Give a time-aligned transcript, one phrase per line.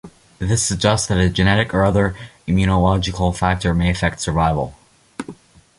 [0.39, 2.15] This suggests that a genetic or other
[2.47, 4.75] immunological factor may affect survival.